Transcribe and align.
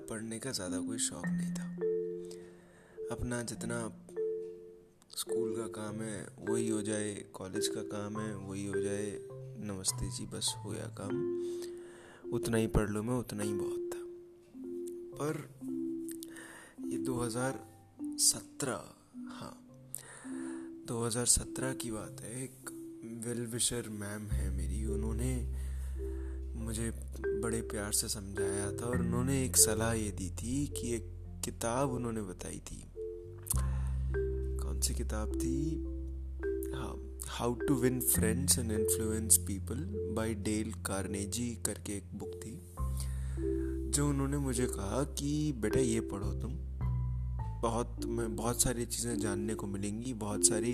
पढ़ने 0.00 0.38
का 0.38 0.50
ज़्यादा 0.50 0.80
कोई 0.80 0.98
शौक 0.98 1.26
नहीं 1.26 1.54
था। 1.54 1.64
अपना 3.14 3.42
जितना 3.42 3.78
स्कूल 5.16 5.56
का 5.56 5.66
काम 5.66 6.00
है, 6.00 6.28
वही 6.48 6.68
हो 6.68 6.82
जाए, 6.82 7.14
कॉलेज 7.34 7.68
का 7.68 7.82
काम 7.82 8.20
है, 8.20 8.36
वही 8.36 8.66
हो 8.66 8.80
जाए, 8.80 9.18
नमस्ते 9.64 10.10
जी, 10.10 10.26
बस 10.26 10.54
हो 10.64 10.74
या 10.74 10.86
काम। 11.00 11.40
उतना 12.32 12.56
ही 12.56 12.66
पढ़ 12.66 12.90
लो 12.90 13.02
मैं, 13.02 13.14
उतना 13.14 13.42
ही 13.42 13.54
बहुत 13.54 13.90
था। 13.94 14.00
पर 15.14 15.48
ये 16.88 16.98
2017 16.98 18.96
हाँ 19.28 19.56
2017 20.86 21.74
की 21.74 21.90
बात 21.90 22.20
है, 22.20 22.44
एक 22.44 22.70
वेल 23.26 23.46
विशर 23.46 23.88
मैम 23.88 24.26
है 24.26 24.50
मेरी, 24.50 24.84
उन्होंने 24.86 25.32
मुझे 26.70 26.90
बड़े 27.26 27.60
प्यार 27.60 27.92
से 27.92 28.08
समझाया 28.08 28.72
था 28.72 28.86
और 28.86 29.00
उन्होंने 29.00 29.44
एक 29.44 29.56
सलाह 29.56 29.92
ये 29.92 30.10
दी 30.10 30.30
थी 30.30 30.66
कि 30.66 30.94
एक 30.94 31.06
किताब 31.44 31.90
उन्होंने 31.90 32.22
बताई 32.22 32.62
थी। 32.72 32.92
कौन 34.62 34.80
सी 34.80 34.94
किताब 34.94 35.32
थी? 35.32 35.76
हाँ 36.74 37.18
how 37.28 37.54
to 37.54 37.74
win 37.74 38.00
friends 38.00 38.58
and 38.58 38.72
influence 38.72 39.36
people 39.36 40.10
by 40.14 40.34
Dale 40.34 40.72
Carnegie 40.72 41.58
करके 41.66 41.92
एक 41.92 42.04
बुक 42.14 42.28
थी, 42.28 42.74
जो 43.90 44.08
उन्होंने 44.08 44.38
मुझे 44.38 44.66
कहा 44.66 45.04
कि, 45.04 45.52
बेटा, 45.52 45.80
ये 45.80 46.00
पढ़ो 46.00 46.32
तुम। 46.32 46.52
बहुत, 47.60 48.00
मैं, 48.04 48.36
बहुत 48.36 48.62
सारी 48.62 48.86
चीज़ें 48.86 49.18
जानने 49.18 49.54
को 49.54 49.66
मिलेंगी, 49.66 50.14
बहुत 50.14 50.46
सारी 50.46 50.72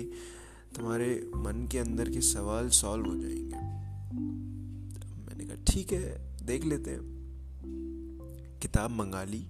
तुम्हारे 0.75 1.29
मन 1.35 1.67
के 1.71 1.79
अंदर 1.79 2.09
के 2.09 2.21
सवाल 2.21 2.69
सॉल्व 2.69 3.05
हो 3.05 3.15
जाएँगे। 3.17 3.86
ठीक 5.67 5.91
है, 5.91 6.37
देख 6.45 6.65
लेते 6.65 6.91
हैं। 6.91 6.99
किताब 8.61 8.91
मंगा 8.91 9.23
ली। 9.23 9.47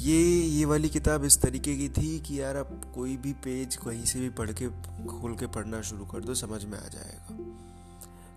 ये 0.00 0.40
ये 0.40 0.64
वाली 0.64 0.88
किताब 0.88 1.24
इस 1.24 1.40
तरीके 1.40 1.76
की 1.76 1.88
थी 1.88 2.20
कि 2.20 2.40
यार 2.40 2.56
अब 2.56 2.92
कोई 2.94 3.16
भी 3.16 3.32
पेज 3.32 3.76
कहीं 3.76 4.04
से 4.04 4.20
भी 4.20 4.30
पढ़ 4.30 4.50
के, 4.52 4.66
खोल 5.06 5.36
के 5.36 5.46
पढ़ना 5.46 5.82
शुरू 5.82 6.04
कर 6.04 6.20
दो, 6.20 6.34
समझ 6.34 6.64
में 6.64 6.78
आ 6.78 6.88
जाएगा। 6.88 7.38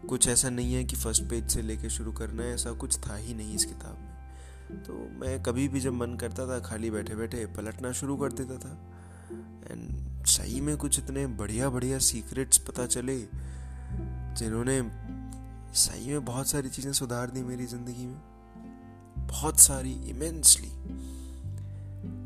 कुछ 0.08 0.28
ऐसा 0.28 0.50
नहीं 0.50 0.73
है 0.73 0.83
कि 0.83 0.95
फ़र्स्ट 0.95 1.23
पेज 1.23 1.50
से 1.50 1.61
लेके 1.61 1.89
शुरू 1.89 2.11
करना 2.11 2.44
है, 2.44 2.53
ऐसा 2.53 2.72
कुछ 2.72 2.97
था 2.97 3.16
ही 3.16 3.33
नहीं 3.33 3.55
इस 3.55 3.66
किताब 3.66 3.97
में। 3.97 4.83
तो 4.83 4.94
मैं 4.94 5.44
कभी 5.44 5.67
भी 5.67 5.80
जब 5.80 5.94
मन 5.94 6.16
करता 6.16 6.47
था, 6.47 6.59
खाली 6.59 6.91
बैठे 6.91 7.16
बैठे 7.16 7.45
पलटना 7.45 7.91
शुरू 7.91 8.17
कर 8.17 8.31
देता 8.31 8.58
था। 8.58 8.94
एंड 9.72 10.08
सही 10.25 10.61
में 10.61 10.78
कुछ 10.78 11.00
इतने 11.00 11.28
बढ़िया 11.28 11.69
बढ़िया 11.69 12.00
सीक्रेट्स 12.00 12.58
पता 12.58 12.85
चले, 12.85 13.28
जिन्होंने 14.38 15.08
सही 15.73 16.11
में 16.11 16.25
बहुत 16.25 16.47
सारी 16.47 16.69
चीज़ें 16.69 16.91
सुधार 16.93 17.29
दी 17.29 17.41
मेरी 17.43 17.65
ज़िंदगी 17.65 18.05
में। 18.05 19.27
बहुत 19.27 19.59
सारी 19.59 19.91
इमेंसली 20.09 20.71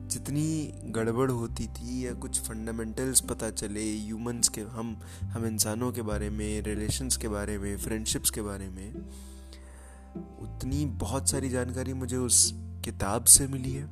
जितनी 0.08 0.74
गड़बड़ 0.92 1.30
होती 1.32 1.68
थी 1.68 2.06
या 2.06 2.14
कुछ 2.14 2.40
फंडामेंटल्स 2.42 3.22
पता 3.22 3.50
चले 3.50 3.84
ह्यूमंस 3.98 4.50
के, 4.50 4.62
हम 4.62 4.96
हम 5.24 5.46
इंसानों 5.46 5.92
के 5.92 6.02
बारे 6.02 6.30
में 6.30 6.62
रिलेशंस 6.62 7.18
के 7.18 7.28
बारे 7.28 7.58
में 7.58 7.78
फ्रेंडशिप्स 7.78 8.30
के 8.30 8.42
बारे 8.42 8.68
में, 8.70 8.94
उतनी 10.42 10.86
बहुत 10.86 11.30
सारी 11.30 11.50
जानकारी 11.50 11.94
मुझे 11.94 12.18
उस 12.18 12.52
किताब 12.86 13.26
से 13.26 13.48
मिली 13.48 13.72
है। 13.72 13.86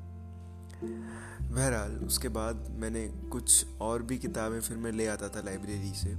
बहरहाल, 0.83 1.91
उसके 1.97 2.29
बाद 2.29 2.67
मैंने 2.71 3.07
कुछ 3.31 3.65
और 3.81 4.03
भी 4.03 4.17
किताबें 4.17 4.59
फिर 4.61 4.77
मैं 4.77 4.91
ले 4.91 5.07
आता 5.07 5.29
था 5.29 5.41
लाइब्रेरी 5.41 5.93
से। 5.93 6.13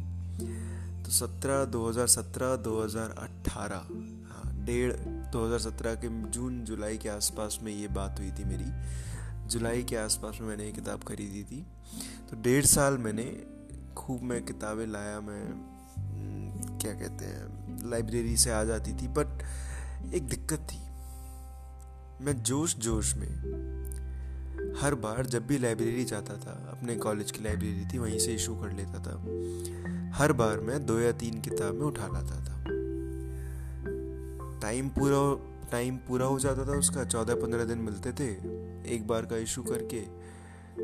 तो 1.10 1.14
सत्रह, 1.14 1.64
दो 1.64 1.88
हज़ार 1.88 2.06
सत्रह, 2.06 2.54
दो 2.56 2.82
हज़ार 2.82 3.14
अट्ठारह 3.18 3.86
हाँ 4.26 4.64
डेढ़, 4.64 4.92
दो 5.32 5.44
हज़ार 5.44 5.58
सत्रह 5.58 5.94
के 5.94 6.08
जून, 6.30 6.62
जुलाई 6.64 6.98
के 6.98 7.08
आसपास 7.08 7.58
में 7.62 7.72
ये 7.72 7.88
बात 7.88 8.18
हुई 8.18 8.30
थी 8.30 8.44
मेरी। 8.44 9.48
जुलाई 9.48 9.82
के 9.82 9.96
आसपास 9.96 10.38
में 10.40 10.48
मैंने 10.48 10.64
ये 10.64 10.72
किताब 10.72 11.02
खरीदी 11.02 11.42
थी। 11.42 11.60
तो 12.30 12.40
डेढ़ 12.42 12.64
साल 12.64 12.98
मैंने 12.98 13.24
खूब 13.96 14.22
मैं 14.22 14.42
किताबें 14.44 14.86
लाया, 14.86 15.20
मैं 15.20 16.78
क्या 16.78 16.92
कहते 16.92 17.24
हैं, 17.24 17.90
लाइब्रेरी 17.90 18.36
से 18.36 18.50
आ 18.50 18.62
जाती 18.64 18.92
थी, 18.92 19.08
बट 19.08 19.42
एक 20.14 20.28
दिक्कत 20.28 20.66
थी। 20.72 20.80
मैं 22.24 22.42
जोश 22.42 22.76
जोश 22.76 23.14
में 23.16 23.28
हर 24.82 24.94
बार 24.94 25.26
जब 25.26 25.46
भी 25.46 25.58
लाइब्रेरी 25.58 26.04
जाता 26.04 26.36
था, 26.36 26.52
अपने 26.72 26.96
कॉलेज 26.96 27.30
की 27.30 27.44
लाइब्रेरी 27.44 27.86
थी, 27.86 27.98
वहीं 27.98 28.18
से 28.18 28.34
इशू 28.34 28.54
कर 28.56 28.72
लेता 28.72 29.02
था। 29.02 29.98
हर 30.14 30.32
बार 30.32 30.60
मैं 30.60 30.86
दो 30.86 30.98
या 31.00 31.12
तीन 31.12 31.40
किताबें 31.40 31.80
उठा 31.80 32.06
लाता 32.06 32.38
था। 32.40 32.64
टाइम 34.60 34.88
पूरा 34.88 35.20
टाइम 35.70 35.96
पूरा 35.96 36.26
हो 36.26 36.38
जाता 36.38 36.64
था 36.66 36.78
उसका। 36.78 37.04
चौदह 37.04 37.34
पंद्रह 37.34 37.64
दिन 37.64 37.78
मिलते 37.78 38.12
थे, 38.12 38.28
एक 38.94 39.06
बार 39.06 39.26
का 39.26 39.36
इशू 39.36 39.62
करके। 39.62 40.00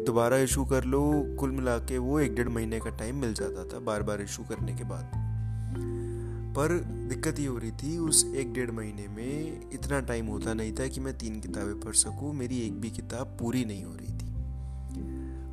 दोबारा 0.05 0.37
इशू 0.37 0.65
कर 0.65 0.85
लो, 0.85 1.03
कुल 1.41 1.51
मिला 1.51 1.79
के 1.79 1.99
वो 1.99 2.21
एक 2.21 2.35
डेढ़ 2.35 2.49
महीने 2.49 2.81
का 2.81 2.91
टाइम 2.91 3.17
मिल 3.17 3.35
जाता 3.35 3.65
था 3.65 3.79
बार 3.81 4.03
बार 4.03 4.21
इशू 4.21 4.43
करने 4.43 4.75
के 4.75 4.85
बाद। 4.85 5.11
पर 6.57 6.73
दिक्कत 7.09 7.39
ये 7.39 7.47
हो 7.47 7.59
रही 7.59 7.71
थी, 7.71 7.99
उस 7.99 8.25
एक 8.37 8.53
डेढ़ 8.53 8.71
महीने 8.71 9.09
में 9.09 9.71
इतना 9.73 10.01
टाइम 10.01 10.27
होता 10.27 10.55
नहीं 10.55 10.73
था 10.73 10.87
कि 10.87 11.01
मैं 11.01 11.19
तीन 11.19 11.41
किताबें 11.41 11.81
पढ़ 11.81 11.95
सकूँ, 11.95 12.33
मेरी 12.35 12.61
एक 12.61 12.81
भी 12.81 12.91
किताब 12.91 13.37
पूरी 13.41 13.65
नहीं 13.65 13.85
हो 13.85 13.95
रही 13.95 14.09
थी 14.09 14.16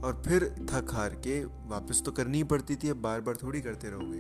और 0.04 0.22
फिर 0.26 0.44
थक 0.70 0.94
हार 0.94 1.10
के 1.18 1.44
वापस 1.46 2.02
तो 2.06 2.12
करनी 2.12 2.38
ही 2.38 2.44
पड़ती 2.44 2.76
थी, 2.76 2.90
अब 2.90 2.98
बार 2.98 3.22
बार 3.22 3.36
थोड़ी 3.36 3.62
करते 3.62 3.90
रहोगे। 3.90 4.20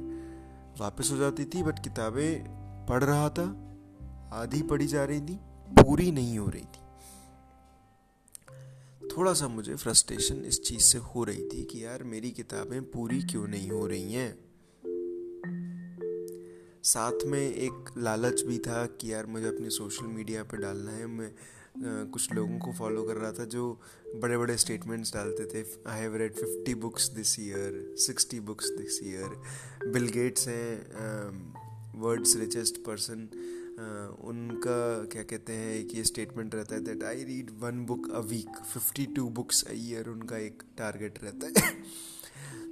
वापस 0.79 1.09
हो 1.11 1.17
जाती 1.17 1.45
थी 1.45 1.63
बट 1.63 1.83
किताबें 1.83 2.44
पढ़ 2.89 3.03
रहा 3.03 3.29
था, 3.29 3.44
आधी 4.33 4.61
पढ़ी 4.61 4.88
जा 4.88 5.03
रही 5.05 5.21
थी, 5.21 5.39
पूरी 5.71 6.11
नहीं 6.11 6.38
हो 6.39 6.47
रही 6.49 6.61
थी। 6.61 6.81
थोड़ा 9.07 9.33
सा 9.33 9.47
मुझे 9.47 9.75
फ्रस्ट्रेशन 9.75 10.35
इस 10.45 10.61
चीज़ 10.61 10.81
से 10.81 10.97
हो 10.97 11.23
रही 11.23 11.44
थी 11.45 11.63
कि 11.63 11.83
यार 11.85 12.03
मेरी 12.03 12.31
किताबें 12.31 12.81
पूरी 12.91 13.21
क्यों 13.21 13.47
नहीं 13.47 13.69
हो 13.69 13.88
रही 13.88 14.13
हैं? 14.13 14.33
साथ 16.83 17.25
में 17.25 17.39
एक 17.39 17.91
लालच 17.97 18.41
भी 18.41 18.57
था 18.57 18.85
कि 18.85 19.13
यार 19.13 19.25
मुझे 19.25 19.47
अपने 19.47 19.69
सोशल 19.69 20.05
मीडिया 20.05 20.44
पर 20.44 20.57
डालना 20.57 20.91
है, 20.91 21.07
मैं 21.07 21.31
कुछ 21.78 22.34
लोगों 22.34 22.57
को 22.59 22.72
फॉलो 22.73 23.03
कर 23.03 23.16
रहा 23.16 23.31
था 23.31 23.45
जो 23.45 23.79
बड़े 24.16 24.38
बड़े 24.38 24.57
स्टेटमेंट्स 24.57 25.13
डालते 25.13 25.45
थे। 25.45 25.66
I 25.89 26.00
have 26.00 26.16
read 26.16 26.34
fifty 26.34 26.75
books 26.75 27.07
this 27.09 27.39
year 27.39 27.95
sixty 27.97 28.39
books 28.39 28.69
this 28.69 29.00
year 29.03 29.89
Bill 29.91 30.07
Gates 30.07 30.47
हैं 30.47 32.01
वर्ड्स 32.01 32.35
रिचेस्ट 32.38 32.78
पर्सन 32.78 33.28
उनका 34.23 35.06
क्या 35.06 35.23
कहते 35.23 35.53
हैं 35.53 35.88
कि 35.88 35.97
ये 35.97 36.03
स्टेटमेंट 36.03 36.56
रहता 36.56 36.75
है 36.75 36.81
that 36.81 37.03
I 37.03 37.23
read 37.23 37.50
one 37.59 37.85
book 37.85 38.12
a 38.12 38.19
week 38.19 38.57
fifty 38.73 39.06
two 39.06 39.29
books 39.29 39.63
a 39.63 39.73
year 39.73 40.09
उनका 40.09 40.38
एक 40.38 40.63
टारगेट 40.78 41.19
रहता 41.23 41.47
है। 41.47 41.73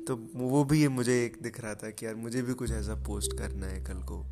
तो 0.08 0.16
वो 0.36 0.64
भी 0.64 0.88
मुझे 0.88 1.26
एक 1.26 1.38
दिख 1.42 1.60
रहा 1.60 1.76
था 1.76 1.90
कि 1.90 2.06
यार 2.06 2.16
मुझे 2.16 2.42
भी 2.42 2.54
कुछ 2.54 2.72
ऐसा 2.72 2.96
पोस्ट 2.96 3.38
करना 3.38 3.68
है 3.68 3.84
कल 3.84 4.04
को। 4.04 4.24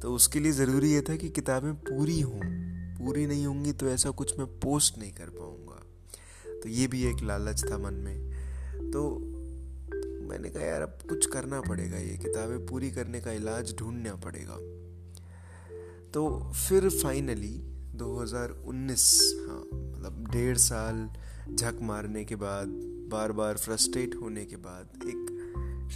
तो 0.00 0.14
उसके 0.14 0.40
लिए 0.40 0.52
ज़रूरी 0.52 0.92
ये 0.92 1.00
था 1.00 1.16
कि 1.16 1.28
किताबें 1.28 1.74
पूरी 1.74 2.20
हों। 2.20 2.63
पूरी 3.04 3.26
नहीं 3.26 3.46
होंगी 3.46 3.72
तो 3.72 3.86
ऐसा 3.86 4.10
कुछ 4.10 4.38
मैं 4.38 4.46
पोस्ट 4.46 4.98
नहीं 4.98 5.12
कर 5.12 5.28
पाऊँगा। 5.28 5.86
तो 6.62 6.68
ये 6.68 6.86
भी 6.86 7.04
एक 7.04 7.16
लालच 7.22 7.70
था 7.70 7.78
मन 7.78 7.94
में। 7.94 8.30
तो 8.90 9.18
मैंने 10.28 10.50
कहा, 10.50 10.62
यार, 10.62 10.82
अब 10.82 10.98
कुछ 11.08 11.26
करना 11.26 11.60
पड़ेगा, 11.60 11.96
ये 11.96 12.16
किताबें 12.18 12.66
पूरी 12.66 12.90
करने 12.90 13.20
का 13.20 13.32
इलाज 13.32 13.76
ढूंढना 13.76 14.14
पड़ेगा। 14.14 14.56
तो 16.14 16.52
फिर 16.52 16.88
फाइनली 16.88 17.60
2019 17.94 19.34
हाँ 19.48 19.68
मतलब 19.74 20.28
डेढ़ 20.30 20.56
साल 20.56 21.10
झक 21.54 21.78
मारने 21.82 22.24
के 22.24 22.36
बाद 22.36 22.68
बार 23.10 23.32
बार 23.32 23.56
फ्रस्ट्रेट 23.56 24.14
होने 24.14 24.44
के 24.44 24.56
बाद, 24.56 24.88
एक 25.06 25.33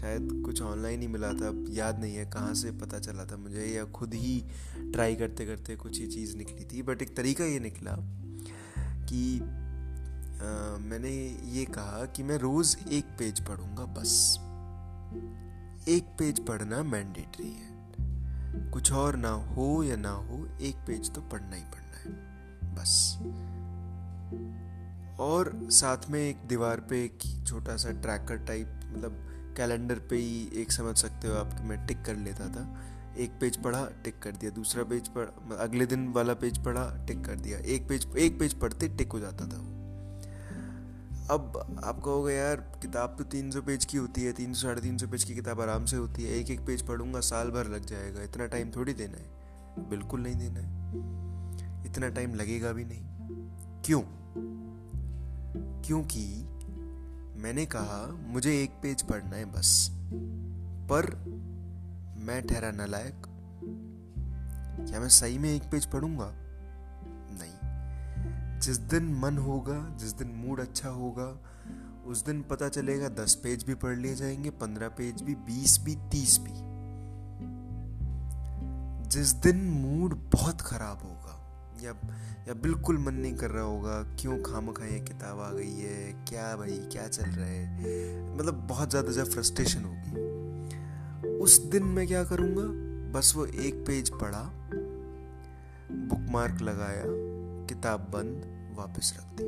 शायद 0.00 0.28
कुछ 0.44 0.62
ऑनलाइन 0.62 1.00
ही 1.00 1.08
मिला 1.08 1.32
था 1.32 1.52
याद 1.68 2.00
नहीं 2.00 2.16
है 2.16 2.24
कहाँ 2.26 2.54
से 2.54 2.70
पता 2.72 2.98
चला 2.98 3.24
था 3.24 3.36
मुझे 3.36 3.64
या 3.66 3.84
खुद 3.84 4.14
ही 4.14 4.44
ट्राई 4.92 5.16
करते 5.16 5.46
करते 5.46 5.76
कुछ 5.76 6.00
ही 6.00 6.06
चीज़ 6.06 6.36
निकली 6.36 6.64
थी। 6.64 6.82
बट 6.82 7.02
एक 7.02 7.16
तरीका 7.16 7.44
ये 7.44 7.60
निकला 7.60 7.96
कि 9.06 9.40
आ, 10.38 10.76
मैंने 10.78 11.10
ये 11.50 11.64
कहा 11.64 12.04
कि 12.04 12.22
मैं 12.22 12.38
रोज़ 12.38 12.76
एक 12.90 13.04
पेज 13.18 13.40
पढ़ूँगा 13.40 13.84
बस। 13.84 14.36
एक 15.88 16.04
पेज 16.18 16.46
पढ़ना 16.46 16.82
मैंडेटरी 16.82 17.50
है। 17.50 18.70
कुछ 18.70 18.92
और 18.92 19.16
ना 19.16 19.30
हो 19.30 19.82
या 19.82 19.96
ना 19.96 20.10
हो 20.10 20.46
एक 20.60 20.76
पेज 20.76 21.10
तो 21.14 21.20
पढ़ना 21.20 21.56
ही 21.56 21.62
पढ़ना 21.62 21.98
है 21.98 22.74
बस। 22.74 23.18
और 25.20 25.52
साथ 25.70 26.10
में 26.10 26.20
एक 26.20 26.46
दीवार 26.48 26.80
पे 26.80 27.04
एक 27.04 27.18
छोटा 27.46 27.76
सा 27.76 27.90
ट्रैकर 27.90 28.36
टाइप 28.36 28.80
मतलब 28.84 29.24
कैलेंडर 29.56 29.98
पे 29.98 30.16
ही 30.16 30.50
एक 30.54 30.72
समझ 30.72 30.96
सकते 30.96 31.28
हो 31.28 31.34
आप 31.34 31.60
मैं 31.62 31.86
टिक 31.86 32.02
कर 32.02 32.16
लेता 32.16 32.48
था। 32.48 32.82
एक 33.18 33.30
पेज 33.30 33.56
पढ़ा, 33.56 33.88
टिक 34.04 34.18
कर 34.18 34.32
दिया। 34.32 34.50
दूसरा 34.50 34.84
पेज 34.84 35.08
पढ़ा, 35.08 35.56
अगले 35.56 35.86
दिन 35.86 36.08
वाला 36.08 36.34
पेज 36.34 36.64
पढ़ा, 36.64 37.04
टिक 37.06 37.24
कर 37.24 37.34
दिया। 37.34 37.58
एक 37.58 37.88
पेज 37.88 38.16
एक 38.18 38.38
पेज 38.38 38.54
पढ़ते 38.54 38.88
टिक 38.88 39.12
हो 39.12 39.20
जाता 39.20 39.46
था 39.46 39.78
अब 41.30 41.76
आप 41.84 42.00
कहोगे, 42.04 42.34
यार, 42.34 42.56
किताब 42.56 43.14
तो 43.18 43.24
तीन 43.24 43.50
सौ 43.50 43.62
पेज 43.62 43.84
की 43.84 43.96
होती 43.96 44.22
है, 44.22 44.32
तीन 44.32 44.54
सौ, 44.54 44.68
साढ़े 44.68 44.80
तीन 44.80 44.98
सौ 44.98 45.06
पेज 45.06 45.24
की 45.24 45.34
किताब 45.34 45.60
आराम 45.60 45.84
से 45.84 45.96
होती 45.96 46.22
है। 46.22 46.30
एक 46.30 46.50
एक 46.50 46.60
पेज 46.60 46.82
पढ़ूँगा, 46.82 47.20
साल 47.20 47.50
भर 47.50 47.66
लग 47.66 47.84
जाएगा। 47.84 48.22
इतना 48.22 48.46
टाइम 48.46 48.70
थोड़ी 48.70 48.94
देना 48.94 49.16
है? 49.16 49.26
बिल्कुल 49.90 50.20
नहीं 50.20 50.36
देना 50.36 50.60
है। 50.60 50.88
इतना 51.86 52.08
टाइम 52.08 52.34
लगेगा 52.34 52.72
भी 52.72 52.84
नहीं। 52.84 53.04
क्यों? 53.84 54.02
क्योंकि 55.82 56.48
मैंने 57.38 57.66
कहा, 57.66 58.16
मुझे 58.28 58.62
एक 58.62 58.70
पेज 58.70 59.02
पढ़ना 59.02 59.36
है 59.36 59.44
बस। 59.44 59.88
पर 60.90 61.04
मैं 62.18 62.46
ठहरा 62.46 62.70
नलायक। 62.70 63.22
क्या 64.88 65.00
मैं 65.00 65.08
सही 65.08 65.38
में 65.38 65.50
एक 65.50 65.62
पेज 65.62 65.86
पढ़ूँगा? 65.86 66.32
नहीं। 67.30 68.60
जिस 68.60 68.76
दिन 68.76 69.14
मन 69.14 69.38
होगा, 69.38 69.96
जिस 69.96 70.12
दिन 70.12 70.28
मूड 70.28 70.60
अच्छा 70.60 70.88
होगा, 70.88 71.38
उस 72.06 72.24
दिन 72.24 72.42
पता 72.42 72.68
चलेगा 72.68 73.08
दस 73.08 73.34
पेज 73.34 73.64
भी 73.64 73.74
पढ़ 73.74 73.96
लिए 73.96 74.14
जाएँगे, 74.14 74.50
पंद्रह 74.50 74.88
पेज 74.88 75.22
भी, 75.22 75.34
बीस 75.34 75.80
भी, 75.80 75.94
तीस 75.94 76.38
भी। 76.38 76.52
जिस 79.08 79.32
दिन 79.32 79.70
मूड 79.70 80.14
बहुत 80.14 80.60
खराब 80.60 80.98
होगा 80.98 81.27
या 81.82 81.92
या 82.48 82.54
बिल्कुल 82.54 82.98
मन 82.98 83.14
नहीं 83.14 83.34
कर 83.34 83.50
रहा 83.50 83.64
होगा, 83.64 84.02
क्यों 84.20 84.38
खाम 84.42 84.72
खा 84.72 84.84
ये 84.84 85.00
किताब 85.00 85.40
आ 85.40 85.50
गई 85.52 85.74
है, 85.74 86.12
क्या 86.28 86.56
भाई, 86.56 86.78
क्या 86.92 87.06
चल 87.08 87.24
रहा 87.24 87.46
है? 87.46 88.36
मतलब 88.36 88.54
बहुत 88.68 88.90
ज़्यादा 88.90 89.12
जब 89.12 89.30
फ्रस्ट्रेशन 89.30 89.84
होगी। 89.84 91.36
उस 91.38 91.58
दिन 91.62 91.84
मैं 91.84 92.06
क्या 92.06 92.24
करूँगा? 92.24 92.62
बस 93.12 93.32
वो 93.36 93.46
एक 93.46 93.84
पेज 93.86 94.10
पढ़ा 94.10 94.42
बुक 95.90 96.26
मार्क 96.30 96.62
लगाया, 96.62 97.04
किताब 97.68 98.00
बंद, 98.00 98.42
वापस 98.78 99.14
रख 99.18 99.36
दी। 99.36 99.46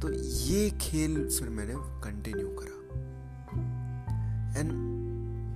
तो 0.00 0.12
ये 0.46 0.70
खेल 0.80 1.28
फिर 1.28 1.48
मैंने 1.48 1.74
कंटिन्यू 2.04 2.48
करा। 2.58 2.76
एंड 4.60 4.72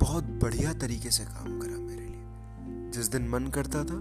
बहुत 0.00 0.24
बढ़िया 0.42 0.72
तरीके 0.72 1.10
से 1.10 1.24
काम 1.24 1.58
करा 1.60 1.78
मेरे 1.78 2.06
लिए। 2.06 2.90
जिस 2.90 3.06
दिन 3.06 3.28
मन 3.28 3.46
करता 3.46 3.84
था 3.84 3.98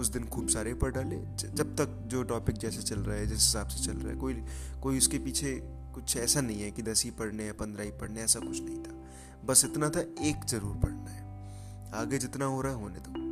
उस 0.00 0.08
दिन 0.08 0.24
खूब 0.26 0.48
सारे 0.48 0.74
पढ़ 0.74 0.92
डाले। 0.92 1.16
जब 1.36 1.74
तक 1.76 1.98
जो 2.06 2.22
टॉपिक 2.24 2.56
जैसे 2.56 2.82
चल 2.82 3.00
रहा 3.00 3.16
है, 3.16 3.26
जिस 3.26 3.38
हिसाब 3.38 3.68
से 3.68 3.84
चल 3.84 3.92
रहा 3.92 4.12
है, 4.12 4.18
कोई 4.18 4.34
कोई 4.82 4.98
उसके 4.98 5.18
पीछे 5.18 5.58
कुछ 5.94 6.16
ऐसा 6.16 6.40
नहीं 6.40 6.62
है 6.62 6.70
कि 6.70 6.82
दस 6.82 7.04
ही 7.04 7.10
पढ़ने 7.10 7.44
हैं 7.44 7.56
पंद्रह 7.56 7.84
ही 7.84 7.90
पढ़ने, 7.90 8.22
ऐसा 8.22 8.40
कुछ 8.40 8.60
नहीं 8.60 8.78
था। 8.78 9.46
बस 9.46 9.64
इतना 9.64 9.90
था, 9.90 10.00
एक 10.00 10.44
ज़रूर 10.48 10.76
पढ़ना 10.76 11.10
है। 11.10 11.92
आगे 11.94 12.18
जितना 12.18 12.44
हो 12.44 12.60
रहा 12.60 12.72
है, 12.72 12.78
होने 12.78 12.98
दो। 12.98 13.28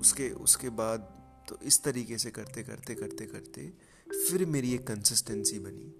उसके 0.00 0.28
उसके 0.40 0.68
बाद 0.68 1.00
तो 1.48 1.58
इस 1.62 1.82
तरीके 1.82 2.18
से 2.18 2.30
करते 2.30 2.62
करते 2.62 2.94
करते 2.94 3.26
करते 3.26 3.72
फिर 4.06 4.44
मेरी 4.46 4.72
एक 4.74 4.86
कंसिस्टेंसी 4.86 5.58
बनी। 5.58 5.92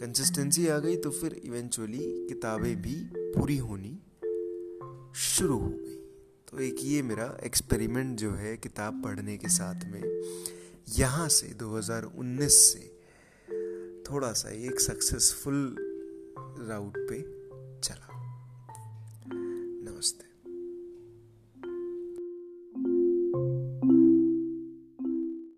कंसिस्टेंसी 0.00 0.66
आ 0.66 0.78
गई 0.78 0.96
तो 0.96 1.10
फिर 1.10 1.40
इवेंचुअली 1.44 1.98
किताबें 2.28 2.82
भी 2.82 2.94
पूरी 3.14 3.56
होनी 3.58 3.98
शुरू 5.14 5.58
हो 5.58 5.68
गई। 5.68 6.01
तो 6.52 6.60
एक 6.60 6.76
ये 6.80 7.02
मेरा 7.02 7.38
एक्सपेरिमेंट 7.44 8.18
जो 8.18 8.32
है 8.32 8.56
किताब 8.56 9.02
पढ़ने 9.04 9.36
के 9.36 9.48
साथ 9.48 9.74
में। 9.74 10.22
यहाँ 10.88 11.28
से 11.28 11.46
2019 11.54 12.48
से 12.48 12.80
थोड़ा 14.02 14.32
सा 14.32 14.50
एक 14.50 14.80
सक्सेसफुल 14.80 15.76
राउट 16.38 16.94
पे 16.98 17.41